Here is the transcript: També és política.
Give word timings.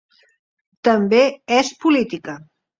També 0.89 1.21
és 1.61 1.71
política. 1.87 2.39